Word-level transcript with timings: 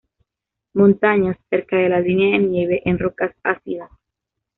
Montañas, 0.73 1.37
cerca 1.51 1.77
de 1.77 1.87
la 1.87 1.99
línea 1.99 2.39
de 2.39 2.43
nieve, 2.47 2.81
en 2.85 2.97
rocas 2.97 3.35
ácidas. 3.43 3.91